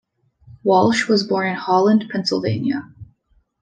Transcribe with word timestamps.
Walsh 0.63 1.07
was 1.07 1.21
born 1.27 1.47
in 1.49 1.53
Holland, 1.55 2.05
Pennsylvania. 2.11 2.91